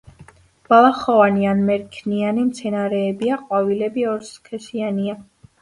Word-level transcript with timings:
ბალახოვანი 0.71 1.45
ან 1.51 1.61
მერქნიანი 1.67 2.45
მცენარეებია, 2.47 3.39
ყვავილები 3.45 4.07
ორსქესიანია. 4.15 5.17